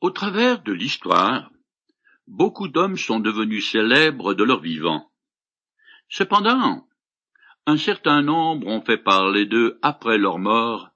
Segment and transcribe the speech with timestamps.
[0.00, 1.50] Au travers de l'histoire,
[2.26, 5.12] beaucoup d'hommes sont devenus célèbres de leur vivant.
[6.08, 6.88] Cependant,
[7.66, 10.88] un certain nombre ont fait parler d'eux après leur mort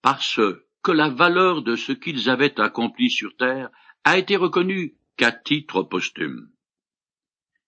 [0.00, 0.40] parce
[0.82, 3.68] que la valeur de ce qu'ils avaient accompli sur terre
[4.04, 6.50] a été reconnue qu'à titre posthume.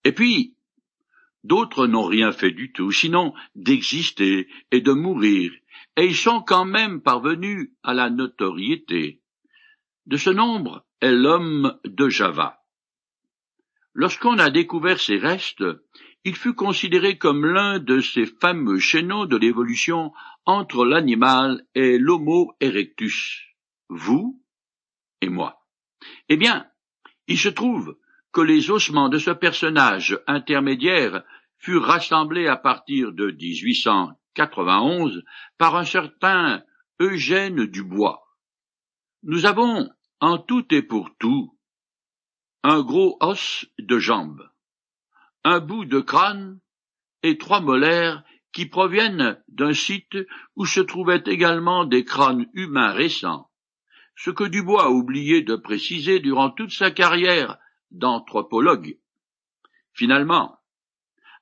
[0.04, 0.54] Et puis,
[1.42, 5.52] d'autres n'ont rien fait du tout, sinon d'exister et de mourir,
[5.96, 9.23] et ils sont quand même parvenus à la notoriété.
[10.06, 12.60] De ce nombre est l'homme de Java.
[13.94, 15.64] Lorsqu'on a découvert ses restes,
[16.24, 20.12] il fut considéré comme l'un de ces fameux chaînons de l'évolution
[20.44, 23.44] entre l'animal et l'homo erectus,
[23.88, 24.42] vous
[25.22, 25.62] et moi.
[26.28, 26.66] Eh bien,
[27.26, 27.96] il se trouve
[28.32, 31.22] que les ossements de ce personnage intermédiaire
[31.58, 35.22] furent rassemblés à partir de 1891
[35.56, 36.62] par un certain
[37.00, 38.23] Eugène Dubois.
[39.26, 39.88] Nous avons,
[40.20, 41.56] en tout et pour tout,
[42.62, 44.50] un gros os de jambe,
[45.44, 46.60] un bout de crâne
[47.22, 48.22] et trois molaires
[48.52, 50.18] qui proviennent d'un site
[50.56, 53.50] où se trouvaient également des crânes humains récents,
[54.14, 57.56] ce que Dubois a oublié de préciser durant toute sa carrière
[57.90, 58.98] d'anthropologue.
[59.94, 60.58] Finalement,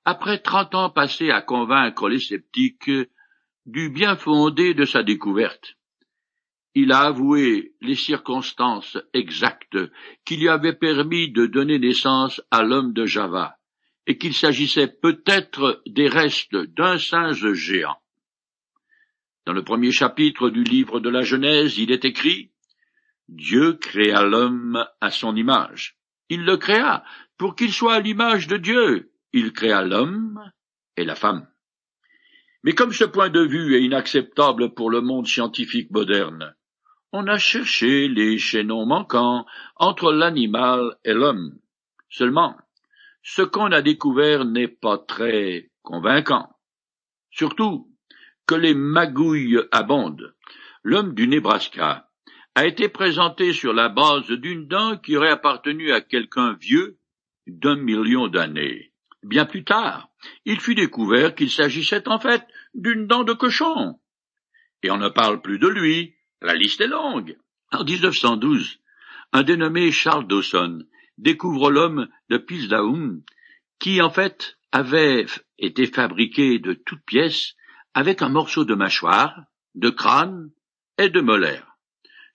[0.05, 2.92] après trente ans passés à convaincre les sceptiques
[3.67, 5.77] du bien fondé de sa découverte,
[6.75, 9.78] il a avoué les circonstances exactes
[10.25, 13.59] qui lui avaient permis de donner naissance à l'homme de Java,
[14.06, 17.98] et qu'il s'agissait peut-être des restes d'un singe géant.
[19.45, 22.53] Dans le premier chapitre du livre de la Genèse, il est écrit
[23.29, 25.97] Dieu créa l'homme à son image.
[26.29, 27.05] Il le créa
[27.39, 29.12] pour qu'il soit à l'image de Dieu.
[29.33, 30.41] Il créa l'homme
[30.97, 31.48] et la femme.
[32.62, 36.55] Mais comme ce point de vue est inacceptable pour le monde scientifique moderne,
[37.12, 39.46] on a cherché les chaînons manquants
[39.77, 41.58] entre l'animal et l'homme.
[42.08, 42.56] Seulement,
[43.22, 46.48] ce qu'on a découvert n'est pas très convaincant.
[47.30, 47.89] Surtout
[48.46, 50.34] que les magouilles abondent.
[50.83, 52.08] L'homme du Nebraska
[52.55, 56.98] a été présenté sur la base d'une dent qui aurait appartenu à quelqu'un vieux
[57.46, 58.92] d'un million d'années.
[59.22, 60.08] Bien plus tard,
[60.45, 62.42] il fut découvert qu'il s'agissait en fait
[62.74, 63.98] d'une dent de cochon.
[64.83, 67.36] Et on ne parle plus de lui, la liste est longue.
[67.70, 68.79] En 1912,
[69.33, 70.85] un dénommé Charles Dawson
[71.19, 73.23] découvre l'homme de Pilsdown,
[73.79, 75.27] qui en fait avait
[75.58, 77.55] été fabriqué de toutes pièces
[77.95, 79.45] avec un morceau de mâchoire,
[79.75, 80.51] de crâne
[80.98, 81.77] et de molaire.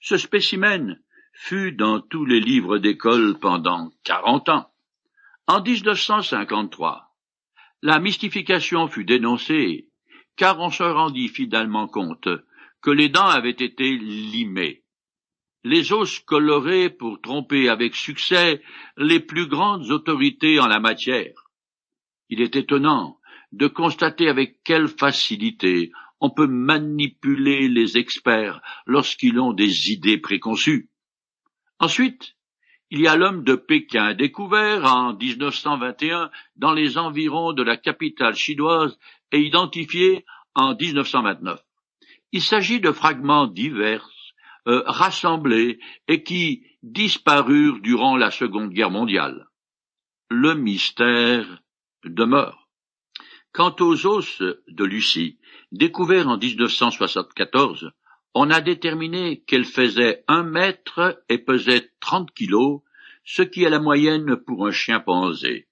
[0.00, 1.00] Ce spécimen
[1.32, 4.70] fut dans tous les livres d'école pendant quarante ans.
[5.46, 7.14] En 1953,
[7.82, 9.88] la mystification fut dénoncée,
[10.36, 12.28] car on se rendit fidèlement compte
[12.80, 14.84] que les dents avaient été limées,
[15.64, 18.62] les os colorés pour tromper avec succès
[18.96, 21.34] les plus grandes autorités en la matière.
[22.28, 23.18] Il est étonnant
[23.52, 25.90] de constater avec quelle facilité
[26.20, 30.90] on peut manipuler les experts lorsqu'ils ont des idées préconçues.
[31.78, 32.36] Ensuite,
[32.90, 38.34] il y a l'homme de Pékin, découvert en 1921 dans les environs de la capitale
[38.34, 38.98] chinoise
[39.30, 40.24] et identifié
[40.54, 41.60] en 1929.
[42.32, 44.08] Il s'agit de fragments divers,
[44.66, 45.78] euh, rassemblés
[46.08, 49.46] et qui disparurent durant la Seconde Guerre mondiale.
[50.28, 51.62] Le mystère
[52.04, 52.68] demeure.
[53.52, 55.38] Quant aux os de Lucie,
[55.72, 57.92] découverts en 1974,
[58.34, 62.82] on a déterminé qu'elle faisait un mètre et pesait trente kilos,
[63.24, 65.66] ce qui est la moyenne pour un chimpanzé.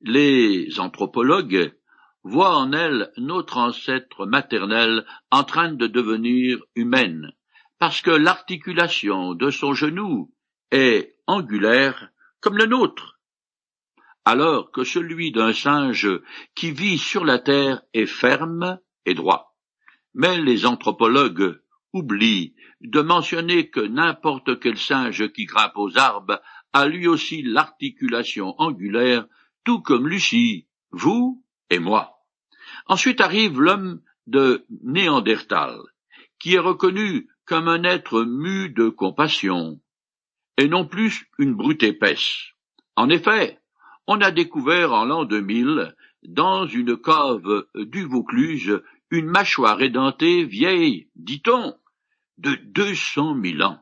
[0.00, 1.72] Les anthropologues
[2.24, 7.32] voit en elle notre ancêtre maternel en train de devenir humaine,
[7.78, 10.32] parce que l'articulation de son genou
[10.70, 12.10] est angulaire
[12.40, 13.20] comme le nôtre,
[14.24, 16.08] alors que celui d'un singe
[16.54, 19.56] qui vit sur la terre est ferme et droit.
[20.14, 21.60] Mais les anthropologues
[21.92, 26.40] oublient de mentionner que n'importe quel singe qui grimpe aux arbres
[26.72, 29.26] a lui aussi l'articulation angulaire,
[29.64, 32.18] tout comme Lucie, vous et moi.
[32.86, 35.78] Ensuite arrive l'homme de Néandertal,
[36.38, 39.80] qui est reconnu comme un être mu de compassion,
[40.58, 42.52] et non plus une brute épaisse.
[42.96, 43.58] En effet,
[44.06, 45.94] on a découvert en l'an 2000,
[46.24, 51.76] dans une cave du Vaucluse, une mâchoire édentée vieille, dit-on,
[52.38, 53.80] de deux cent mille ans.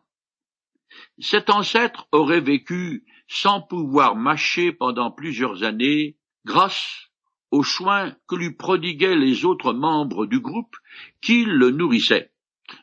[1.19, 7.10] Cet ancêtre aurait vécu sans pouvoir mâcher pendant plusieurs années grâce
[7.51, 10.77] aux soins que lui prodiguaient les autres membres du groupe
[11.21, 12.33] qui le nourrissaient.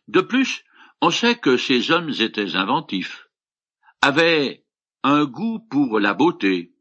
[0.08, 0.64] De plus,
[1.02, 3.30] On sait que ces hommes étaient inventifs,
[4.02, 4.66] avaient
[5.04, 6.74] un goût pour la beauté,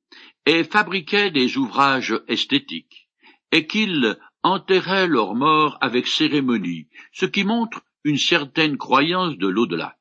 [0.46, 3.10] et fabriquaient des ouvrages esthétiques,
[3.52, 9.98] et qu'ils enterraient leurs morts avec cérémonie, ce qui montre une certaine croyance de l'au-delà.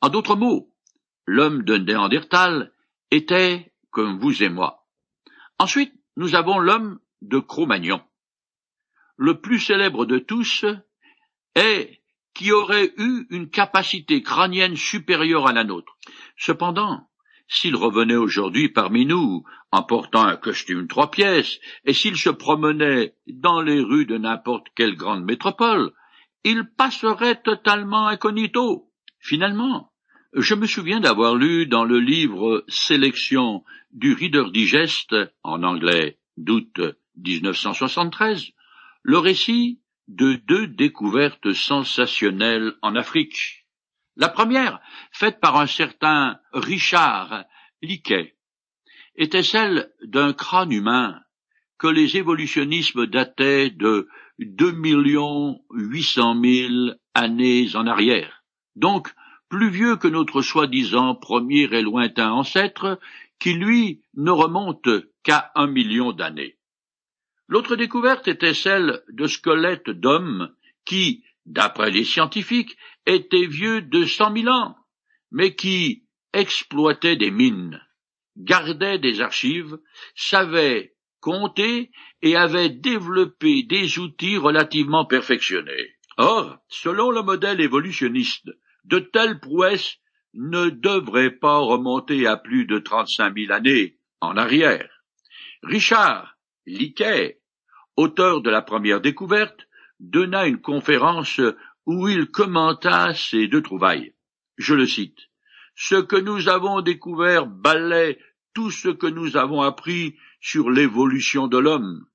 [0.00, 0.72] En d'autres mots,
[1.26, 2.72] l'homme de Néandertal
[3.10, 4.86] était comme vous et moi.
[5.58, 8.02] Ensuite, nous avons l'homme de Cro-Magnon.
[9.16, 10.66] Le plus célèbre de tous
[11.54, 12.02] est
[12.34, 15.96] qui aurait eu une capacité crânienne supérieure à la nôtre.
[16.36, 17.08] Cependant,
[17.48, 23.14] s'il revenait aujourd'hui parmi nous en portant un costume trois pièces, et s'il se promenait
[23.26, 25.90] dans les rues de n'importe quelle grande métropole,
[26.44, 28.92] il passerait totalement incognito.
[29.20, 29.89] Finalement,
[30.32, 36.80] je me souviens d'avoir lu dans le livre Sélection du Reader Digest, en anglais, d'août
[37.16, 38.52] 1973,
[39.02, 43.66] le récit de deux découvertes sensationnelles en Afrique.
[44.16, 44.80] La première,
[45.12, 47.44] faite par un certain Richard
[47.82, 48.36] Leakey,
[49.16, 51.20] était celle d'un crâne humain
[51.78, 58.44] que les évolutionnismes dataient de deux millions huit cent mille années en arrière,
[58.76, 59.12] donc
[59.50, 62.98] plus vieux que notre soi-disant premier et lointain ancêtre,
[63.38, 64.88] qui lui ne remonte
[65.22, 66.56] qu'à un million d'années.
[67.48, 70.54] L'autre découverte était celle de squelettes d'hommes
[70.84, 72.76] qui, d'après les scientifiques,
[73.06, 74.76] étaient vieux de cent mille ans,
[75.32, 77.82] mais qui exploitaient des mines,
[78.36, 79.78] gardaient des archives,
[80.14, 81.90] savaient compter
[82.22, 85.96] et avaient développé des outils relativement perfectionnés.
[86.18, 88.48] Or, selon le modèle évolutionniste,
[88.84, 89.96] de telles prouesses
[90.34, 94.88] ne devraient pas remonter à plus de trente-cinq mille années en arrière.
[95.62, 96.36] Richard
[96.66, 97.40] Leakey
[98.00, 99.68] auteur de la première découverte,
[99.98, 101.40] donna une conférence
[101.84, 104.14] où il commenta ces deux trouvailles.
[104.56, 105.18] Je le cite.
[105.74, 108.18] Ce que nous avons découvert balaie
[108.54, 112.06] tout ce que nous avons appris sur l'évolution de l'homme,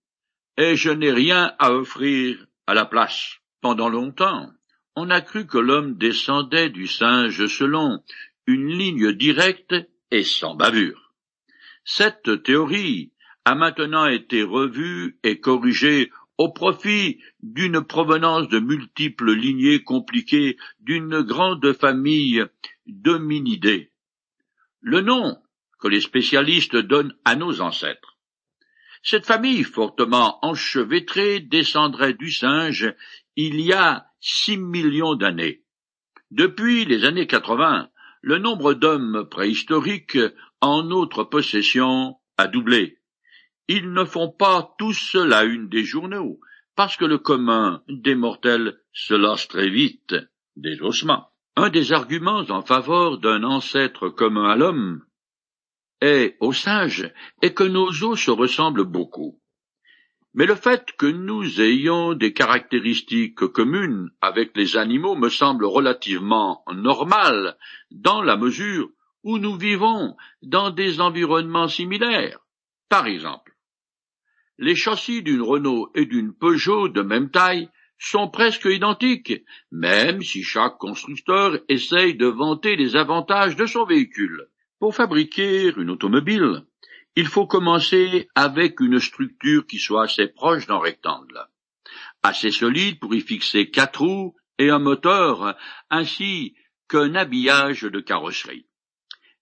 [0.58, 3.36] et je n'ai rien à offrir à la place.
[3.62, 4.52] Pendant longtemps,
[4.96, 8.02] on a cru que l'homme descendait du singe selon
[8.48, 9.76] une ligne directe
[10.12, 11.14] et sans bavure.
[11.84, 13.12] Cette théorie
[13.44, 21.22] a maintenant été revu et corrigé au profit d'une provenance de multiples lignées compliquées d'une
[21.22, 22.46] grande famille
[22.88, 23.92] d'hominidés.
[24.82, 25.38] Le nom
[25.80, 28.18] que les spécialistes donnent à nos ancêtres.
[29.04, 32.92] Cette famille fortement enchevêtrée descendrait du singe
[33.36, 35.64] il y a six millions d'années.
[36.32, 37.90] Depuis les années 80,
[38.22, 40.18] le nombre d'hommes préhistoriques
[40.62, 43.00] en notre possession a doublé.
[43.68, 46.40] Ils ne font pas tous la une des journaux,
[46.76, 50.16] parce que le commun des mortels se lasse très vite
[50.56, 51.30] des ossements.
[51.56, 55.04] Un des arguments en faveur d'un ancêtre commun à l'homme
[56.02, 57.12] est, au singe,
[57.42, 59.40] est que nos os se ressemblent beaucoup.
[60.36, 66.62] Mais le fait que nous ayons des caractéristiques communes avec les animaux me semble relativement
[66.74, 67.58] normal
[67.90, 68.90] dans la mesure
[69.24, 72.40] où nous vivons dans des environnements similaires.
[72.90, 73.56] Par exemple,
[74.58, 79.42] les châssis d'une Renault et d'une Peugeot de même taille sont presque identiques,
[79.72, 84.48] même si chaque constructeur essaye de vanter les avantages de son véhicule.
[84.80, 86.66] Pour fabriquer une automobile,
[87.18, 91.48] il faut commencer avec une structure qui soit assez proche d'un rectangle,
[92.24, 95.56] assez solide pour y fixer quatre roues et un moteur,
[95.90, 96.56] ainsi
[96.90, 98.68] qu'un habillage de carrosserie.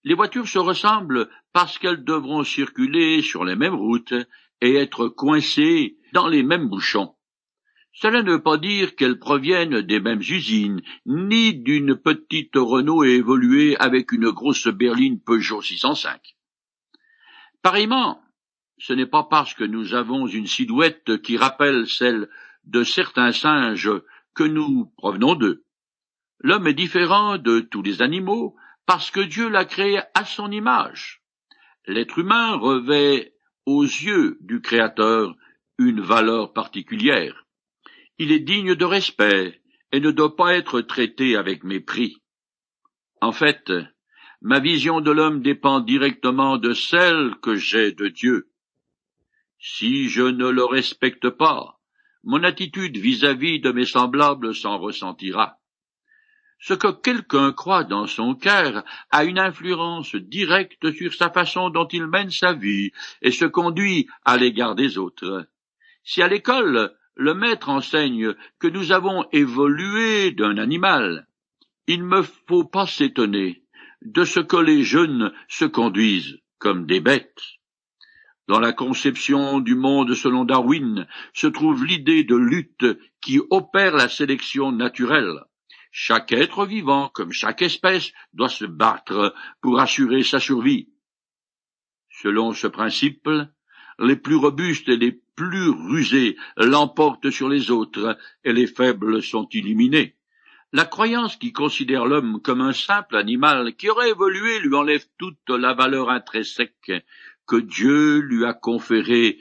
[0.03, 4.13] Les voitures se ressemblent parce qu'elles devront circuler sur les mêmes routes
[4.61, 7.15] et être coincées dans les mêmes bouchons.
[7.93, 13.77] Cela ne veut pas dire qu'elles proviennent des mêmes usines, ni d'une petite Renault évoluée
[13.77, 16.32] avec une grosse berline Peugeot 605.
[17.63, 18.21] Pareillement,
[18.77, 22.29] ce n'est pas parce que nous avons une silhouette qui rappelle celle
[22.65, 23.89] de certains singes
[24.35, 25.63] que nous provenons d'eux.
[26.41, 31.23] L'homme est différent de tous les animaux parce que Dieu l'a créé à son image.
[31.87, 33.33] L'être humain revêt
[33.65, 35.33] aux yeux du Créateur
[35.77, 37.45] une valeur particulière.
[38.17, 39.61] Il est digne de respect
[39.93, 42.21] et ne doit pas être traité avec mépris.
[43.21, 43.71] En fait,
[44.43, 48.49] ma vision de l'homme dépend directement de celle que j'ai de Dieu.
[49.57, 51.79] Si je ne le respecte pas,
[52.25, 55.59] mon attitude vis-à-vis -vis de mes semblables s'en ressentira.
[56.59, 61.87] Ce que quelqu'un croit dans son cœur a une influence directe sur sa façon dont
[61.87, 65.47] il mène sa vie et se conduit à l'égard des autres.
[66.03, 71.27] Si à l'école le maître enseigne que nous avons évolué d'un animal,
[71.87, 73.62] il ne faut pas s'étonner
[74.05, 77.41] de ce que les jeunes se conduisent comme des bêtes.
[78.47, 82.85] Dans la conception du monde selon Darwin se trouve l'idée de lutte
[83.21, 85.39] qui opère la sélection naturelle.
[85.91, 90.89] Chaque être vivant, comme chaque espèce, doit se battre pour assurer sa survie.
[92.09, 93.29] Selon ce principe,
[93.99, 99.47] les plus robustes et les plus rusés l'emportent sur les autres, et les faibles sont
[99.51, 100.15] éliminés.
[100.75, 105.47] La croyance qui considère l'homme comme un simple animal qui aurait évolué lui enlève toute
[105.49, 106.91] la valeur intrinsèque
[107.45, 109.37] que Dieu lui a conférée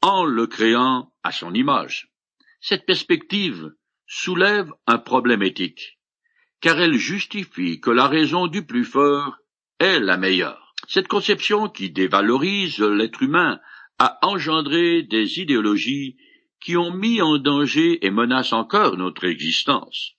[0.00, 2.12] en le créant à son image.
[2.60, 3.74] Cette perspective
[4.06, 5.98] soulève un problème éthique,
[6.60, 9.38] car elle justifie que la raison du plus fort
[9.80, 10.72] est la meilleure.
[10.86, 13.58] Cette conception qui dévalorise l'être humain
[13.98, 16.16] a engendré des idéologies
[16.60, 20.15] qui ont mis en danger et menacent encore notre existence.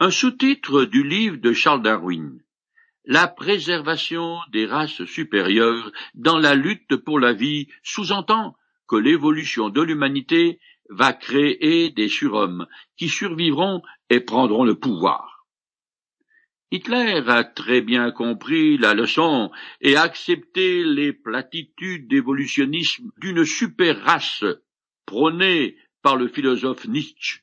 [0.00, 2.40] Un sous-titre du livre de Charles Darwin
[3.04, 8.56] La préservation des races supérieures dans la lutte pour la vie sous-entend
[8.88, 10.58] que l'évolution de l'humanité
[10.88, 15.46] va créer des surhommes qui survivront et prendront le pouvoir.
[16.72, 24.44] Hitler a très bien compris la leçon et accepté les platitudes d'évolutionnisme d'une super race
[25.06, 27.42] prônée par le philosophe Nietzsche.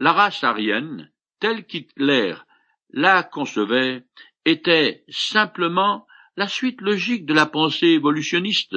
[0.00, 2.34] La race aryenne, telle qu'Hitler
[2.90, 4.04] la concevait,
[4.44, 8.76] était simplement la suite logique de la pensée évolutionniste.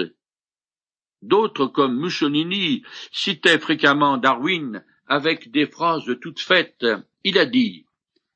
[1.22, 6.86] D'autres, comme Mussolini, citaient fréquemment Darwin avec des phrases toutes faites.
[7.24, 7.86] Il a dit,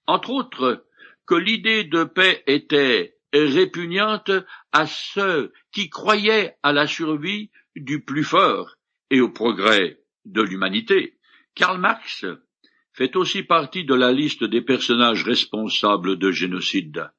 [0.08, 0.86] entre autres,
[1.26, 4.32] que l'idée de paix était répugnante
[4.72, 8.76] à ceux qui croyaient à la survie du plus fort
[9.10, 11.18] et au progrès de l'humanité.
[11.56, 12.26] Karl Marx
[12.94, 17.10] fait aussi partie de la liste des personnages responsables de génocide.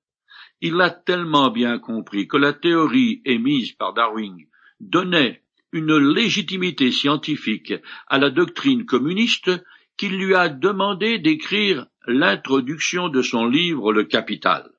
[0.60, 4.46] Il a tellement bien compris que la théorie émise par Darwin
[4.80, 7.74] donnait une légitimité scientifique
[8.06, 9.50] à la doctrine communiste
[9.96, 14.70] qu'il lui a demandé d'écrire l'introduction de son livre Le Capital.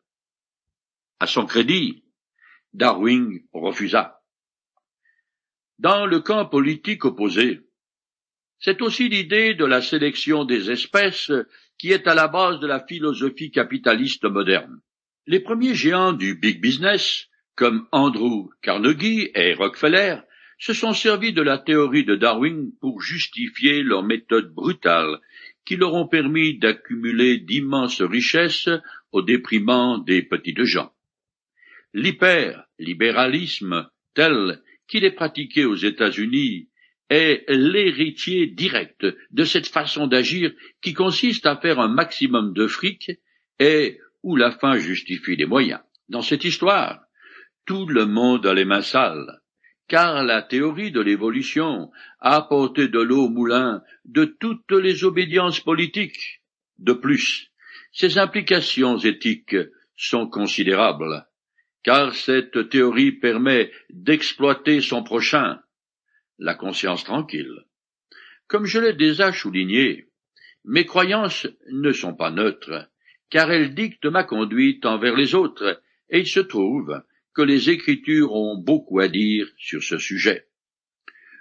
[1.19, 2.03] À son crédit,
[2.73, 4.21] Darwin refusa.
[5.79, 7.61] Dans le camp politique opposé,
[8.63, 11.31] c'est aussi l'idée de la sélection des espèces
[11.77, 14.79] qui est à la base de la philosophie capitaliste moderne.
[15.27, 20.17] Les premiers géants du big business, comme Andrew Carnegie et Rockefeller,
[20.59, 25.19] se sont servis de la théorie de Darwin pour justifier leurs méthodes brutales
[25.65, 28.69] qui leur ont permis d'accumuler d'immenses richesses
[29.11, 30.93] au déprimant des petites gens.
[31.93, 36.69] L'hyperlibéralisme tel qu'il est pratiqué aux États-Unis
[37.09, 43.11] est l'héritier direct de cette façon d'agir qui consiste à faire un maximum de fric
[43.59, 45.81] et où la fin justifie les moyens.
[46.09, 47.01] Dans cette histoire,
[47.65, 49.41] tout le monde a les mains sales,
[49.87, 55.59] car la théorie de l'évolution a apporté de l'eau au moulin de toutes les obédiences
[55.59, 56.41] politiques.
[56.79, 57.51] De plus,
[57.91, 59.55] ses implications éthiques
[59.95, 61.25] sont considérables,
[61.83, 65.59] car cette théorie permet d'exploiter son prochain,
[66.43, 67.63] la conscience tranquille.
[68.47, 70.09] Comme je l'ai déjà souligné,
[70.65, 72.89] mes croyances ne sont pas neutres,
[73.29, 77.01] car elles dictent ma conduite envers les autres, et il se trouve
[77.33, 80.45] que les Écritures ont beaucoup à dire sur ce sujet.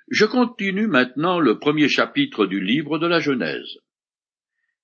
[0.09, 3.79] Je continue maintenant le premier chapitre du livre de la Genèse.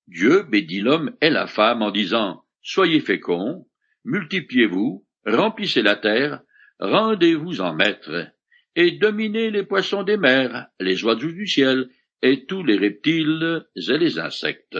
[0.08, 3.68] Dieu bédit l'homme et la femme en disant Soyez féconds,
[4.04, 6.42] multipliez-vous, remplissez la terre,
[6.80, 8.32] rendez-vous en maître,
[8.78, 11.88] et dominez les poissons des mers, les oiseaux du ciel,
[12.22, 14.78] et tous les reptiles et les insectes.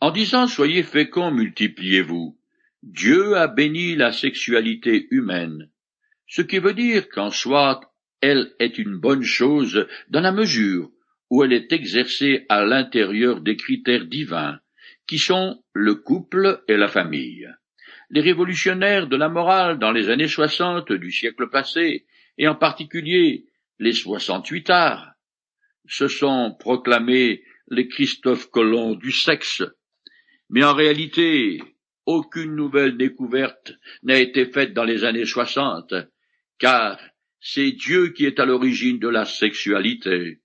[0.00, 2.38] En disant Soyez féconds, multipliez-vous,
[2.82, 5.70] Dieu a béni la sexualité humaine,
[6.26, 7.80] ce qui veut dire qu'en soi
[8.20, 10.90] elle est une bonne chose dans la mesure
[11.30, 14.60] où elle est exercée à l'intérieur des critères divins,
[15.06, 17.48] qui sont le couple et la famille.
[18.10, 22.04] Les révolutionnaires de la morale dans les années soixante du siècle passé,
[22.40, 23.44] et en particulier
[23.78, 25.12] les soixante-huit arts,
[25.86, 29.62] se sont proclamés les Christophe Colomb du sexe.
[30.48, 31.60] Mais en réalité,
[32.06, 35.92] aucune nouvelle découverte n'a été faite dans les années soixante,
[36.58, 36.98] car
[37.40, 40.40] c'est Dieu qui est à l'origine de la sexualité.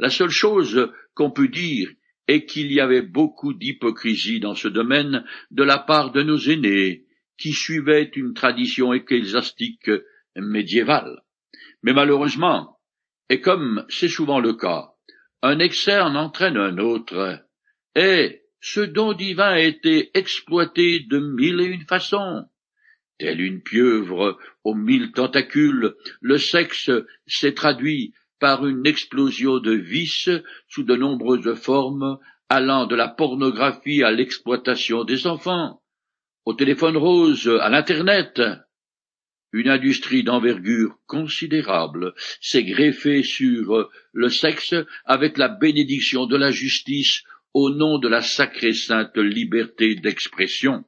[0.00, 1.88] La seule chose qu'on peut dire
[2.26, 7.04] est qu'il y avait beaucoup d'hypocrisie dans ce domaine de la part de nos aînés,
[7.38, 9.90] qui suivaient une tradition ecclésiastique
[10.34, 11.22] médiévale.
[11.82, 12.78] Mais malheureusement,
[13.28, 14.92] et comme c'est souvent le cas,
[15.42, 17.40] un excès en entraîne un autre,
[17.94, 22.44] et ce don divin a été exploité de mille et une façons.
[23.18, 26.90] Telle une pieuvre aux mille tentacules, le sexe
[27.26, 30.30] s'est traduit par une explosion de vices
[30.68, 35.80] sous de nombreuses formes, allant de la pornographie à l'exploitation des enfants,
[36.44, 38.40] au téléphone rose, à l'Internet.
[39.52, 44.74] Une industrie d'envergure considérable s'est greffée sur le sexe
[45.04, 47.22] avec la bénédiction de la justice
[47.54, 50.84] au nom de la sacrée sainte liberté d'expression.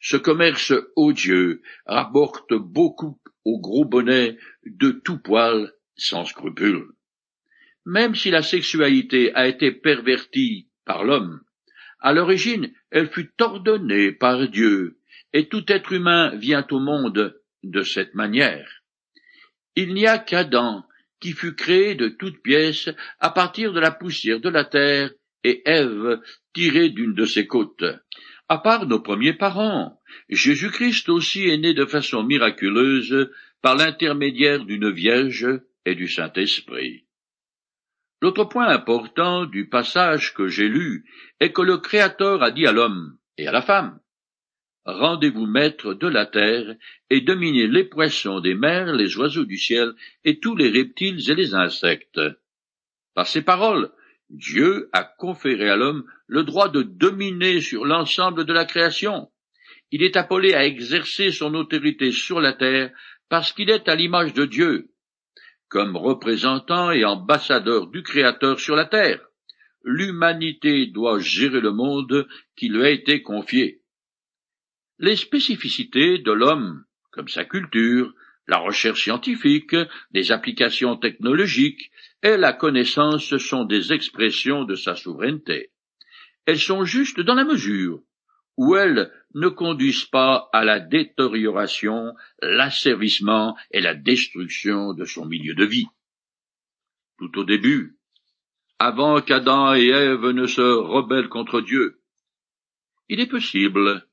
[0.00, 6.86] Ce commerce odieux rapporte beaucoup au gros bonnet de tout poil sans scrupule.
[7.84, 11.42] Même si la sexualité a été pervertie par l'homme,
[12.00, 14.98] à l'origine elle fut ordonnée par Dieu,
[15.32, 18.82] et tout être humain vient au monde de cette manière.
[19.76, 20.84] Il n'y a qu'Adam
[21.20, 25.10] qui fut créé de toutes pièces à partir de la poussière de la terre
[25.44, 26.20] et Ève
[26.52, 27.84] tirée d'une de ses côtes.
[28.48, 33.30] À part nos premiers parents, Jésus-Christ aussi est né de façon miraculeuse
[33.62, 35.48] par l'intermédiaire d'une Vierge
[35.86, 37.06] et du Saint-Esprit.
[38.20, 41.04] L'autre point important du passage que j'ai lu
[41.40, 43.98] est que le Créateur a dit à l'homme et à la femme
[44.84, 46.74] Rendez-vous maître de la terre
[47.08, 49.92] et dominez les poissons des mers, les oiseaux du ciel
[50.24, 52.20] et tous les reptiles et les insectes.
[53.14, 53.92] Par ces paroles,
[54.28, 59.30] Dieu a conféré à l'homme le droit de dominer sur l'ensemble de la création.
[59.92, 62.90] Il est appelé à exercer son autorité sur la terre
[63.28, 64.90] parce qu'il est à l'image de Dieu,
[65.68, 69.20] comme représentant et ambassadeur du Créateur sur la terre.
[69.84, 73.81] L'humanité doit gérer le monde qui lui a été confié.
[75.02, 78.14] Les spécificités de l'homme, comme sa culture,
[78.46, 79.74] la recherche scientifique,
[80.12, 81.90] les applications technologiques
[82.22, 85.72] et la connaissance sont des expressions de sa souveraineté.
[86.46, 88.00] Elles sont justes dans la mesure
[88.56, 95.54] où elles ne conduisent pas à la détérioration, l'asservissement et la destruction de son milieu
[95.54, 95.88] de vie.
[97.18, 97.96] Tout au début,
[98.78, 102.00] avant qu'Adam et Ève ne se rebellent contre Dieu,
[103.08, 104.06] il est possible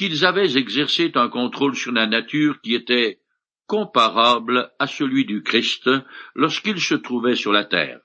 [0.00, 3.20] qu'ils avaient exercé un contrôle sur la nature qui était
[3.66, 5.90] comparable à celui du Christ
[6.34, 8.00] lorsqu'il se trouvait sur la terre.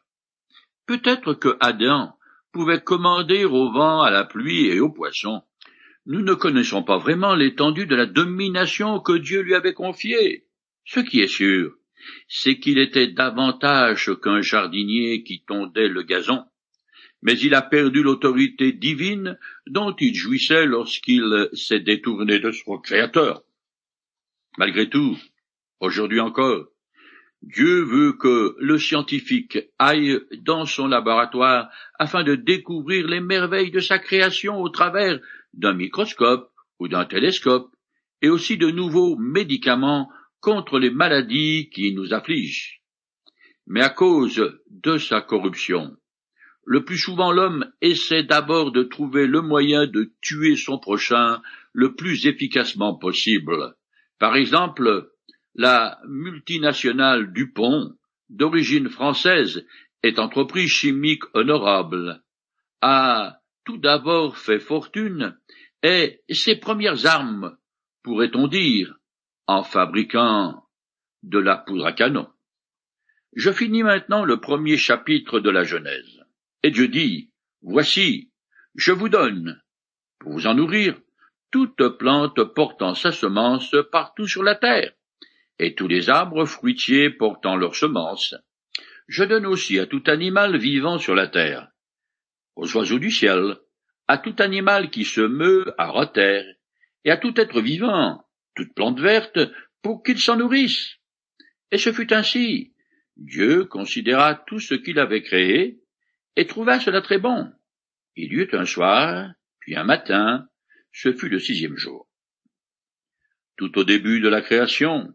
[0.88, 2.14] Peut-être que Adam
[2.52, 5.42] pouvait commander au vent, à la pluie et aux poissons.
[6.06, 10.48] Nous ne connaissons pas vraiment l'étendue de la domination que Dieu lui avait confiée.
[10.84, 11.76] Ce qui est sûr,
[12.28, 16.44] c'est qu'il était davantage qu'un jardinier qui tondait le gazon.
[17.26, 23.42] Mais il a perdu l'autorité divine dont il jouissait lorsqu'il s'est détourné de son Créateur.
[24.58, 25.18] Malgré tout,
[25.86, 26.68] Aujourd'hui encore,
[27.42, 33.82] Dieu veut que le scientifique aille dans son laboratoire afin de découvrir les merveilles de
[33.82, 35.20] sa création au travers
[35.54, 37.70] d'un microscope ou d'un télescope,
[38.22, 40.10] et aussi de nouveaux médicaments
[40.40, 42.82] contre les maladies qui nous affligent.
[43.68, 45.96] Mais à cause de sa corruption,
[46.66, 51.42] le plus souvent l'homme essaie d'abord de trouver le moyen de tuer son prochain
[51.74, 53.76] le plus efficacement possible.
[54.20, 55.12] Par exemple,
[55.54, 57.94] la multinationale Dupont,
[58.30, 59.66] d'origine française,
[60.02, 62.24] est entreprise chimique honorable,
[62.82, 65.38] a tout d'abord fait fortune,
[65.84, 67.58] et ses premières armes,
[68.04, 68.96] pourrait-on dire,
[69.48, 70.64] en fabriquant
[71.24, 72.28] de la poudre à canon.
[73.36, 76.15] Je finis maintenant le premier chapitre de la Genèse,
[76.66, 77.30] et je dis,
[77.62, 78.32] Voici,
[78.74, 79.62] je vous donne,
[80.18, 81.00] pour vous en nourrir,
[81.52, 84.92] toute plante portant sa semence partout sur la terre,
[85.60, 88.34] et tous les arbres fruitiers portant leurs semences.
[89.08, 91.68] Je donne aussi à tout animal vivant sur la terre,
[92.56, 93.58] aux oiseaux du ciel,
[94.08, 96.46] à tout animal qui se meut à terre,
[97.04, 98.26] et à tout être vivant,
[98.56, 99.38] toute plante verte,
[99.84, 100.96] pour qu'ils s'en nourrissent.
[101.70, 102.74] Et ce fut ainsi.
[103.18, 105.80] Dieu considéra tout ce qu'il avait créé,
[106.36, 107.52] et trouva cela très bon.
[108.16, 110.48] Il y eut un soir, puis un matin,
[110.92, 112.08] ce fut le sixième jour.
[113.58, 115.14] Tout au début de la création,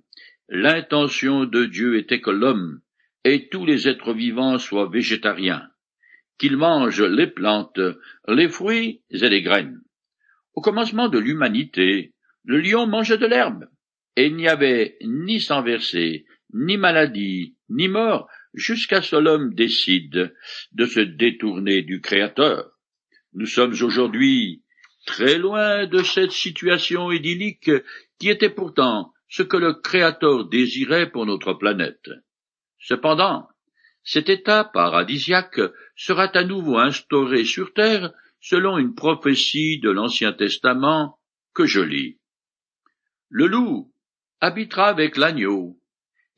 [0.53, 2.81] L'intention de Dieu était que l'homme
[3.23, 5.71] et tous les êtres vivants soient végétariens,
[6.39, 7.79] qu'ils mangent les plantes,
[8.27, 9.81] les fruits et les graines.
[10.55, 13.69] Au commencement de l'humanité, le lion mangeait de l'herbe,
[14.17, 20.35] et il n'y avait ni sang versé, ni maladie, ni mort, jusqu'à ce l'homme décide
[20.73, 22.71] de se détourner du Créateur.
[23.33, 24.63] Nous sommes aujourd'hui
[25.07, 27.71] très loin de cette situation idyllique
[28.19, 32.11] qui était pourtant ce que le Créateur désirait pour notre planète.
[32.79, 33.49] Cependant,
[34.03, 35.61] cet état paradisiaque
[35.95, 41.19] sera à nouveau instauré sur Terre selon une prophétie de l'Ancien Testament
[41.55, 42.19] que je lis.
[43.29, 43.93] Le loup
[44.41, 45.79] habitera avec l'agneau,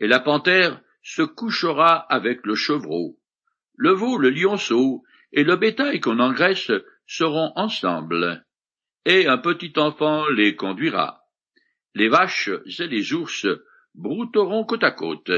[0.01, 3.19] et la panthère se couchera avec le chevreau.
[3.77, 6.71] Le veau, le lionceau et le bétail qu'on engraisse
[7.07, 8.45] seront ensemble,
[9.05, 11.25] et un petit enfant les conduira.
[11.95, 13.47] Les vaches et les ours
[13.95, 15.31] brouteront côte à côte,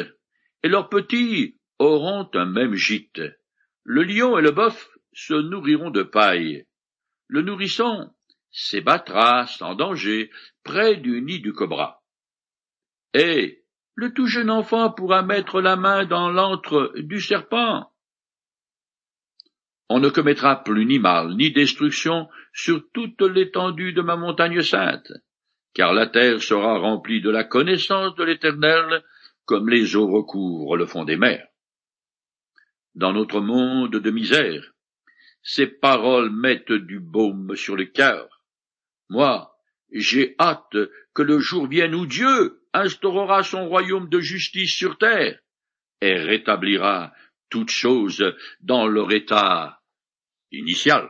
[0.62, 3.22] et leurs petits auront un même gîte.
[3.82, 6.66] Le lion et le bœuf se nourriront de paille.
[7.28, 8.10] Le nourrisson
[8.50, 10.30] s'ébattra sans danger
[10.62, 12.02] près du nid du cobra.
[13.12, 13.63] Et
[13.94, 17.90] le tout jeune enfant pourra mettre la main dans l'antre du serpent.
[19.88, 25.12] On ne commettra plus ni mal ni destruction sur toute l'étendue de ma montagne sainte,
[25.74, 29.04] car la terre sera remplie de la connaissance de l'Éternel,
[29.44, 31.46] comme les eaux recouvrent le fond des mers.
[32.94, 34.72] Dans notre monde de misère,
[35.42, 38.42] ces paroles mettent du baume sur le cœur.
[39.10, 39.54] Moi,
[39.92, 40.76] j'ai hâte
[41.12, 45.38] que le jour vienne où Dieu instaurera son royaume de justice sur terre
[46.00, 47.14] et rétablira
[47.48, 49.80] toutes choses dans leur état
[50.50, 51.08] initial.